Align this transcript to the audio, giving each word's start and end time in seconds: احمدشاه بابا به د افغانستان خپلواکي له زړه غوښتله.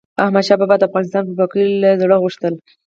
احمدشاه 0.23 0.57
بابا 0.61 0.75
به 0.77 0.81
د 0.81 0.83
افغانستان 0.89 1.21
خپلواکي 1.25 1.61
له 1.81 1.89
زړه 2.01 2.15
غوښتله. 2.23 2.57